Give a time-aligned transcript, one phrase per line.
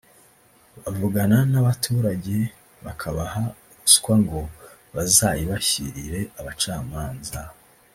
[0.83, 2.35] bavugana n’abaturage
[2.85, 3.43] bakabaha
[3.81, 4.39] ruswa ngo
[4.95, 7.41] bazayibashyirire abacamanza